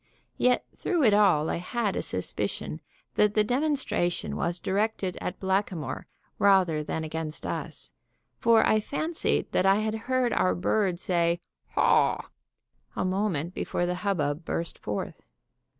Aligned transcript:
Yet 0.39 0.65
through 0.75 1.03
it 1.03 1.13
all 1.13 1.47
I 1.51 1.57
had 1.57 1.95
a 1.95 2.01
suspicion 2.01 2.81
that 3.13 3.35
the 3.35 3.43
demonstration 3.43 4.35
was 4.35 4.59
directed 4.59 5.15
at 5.21 5.39
Blackamoor 5.39 6.07
rather 6.39 6.83
than 6.83 7.03
against 7.03 7.45
us; 7.45 7.91
for 8.39 8.65
I 8.65 8.79
fancied 8.79 9.51
that 9.51 9.67
I 9.67 9.75
had 9.75 9.93
heard 10.09 10.33
our 10.33 10.55
bird 10.55 10.99
say 10.99 11.39
"Haw!" 11.75 12.31
a 12.95 13.05
moment 13.05 13.53
before 13.53 13.85
the 13.85 13.93
hubbub 14.01 14.43
burst 14.43 14.79
forth. 14.79 15.21